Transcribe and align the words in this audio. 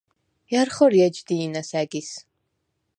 ჲა̈რ 0.51 0.69
ხორი 0.75 0.99
ეჯ 1.07 1.15
დი̄ნას 1.27 1.69
ა̈გის? 1.81 2.09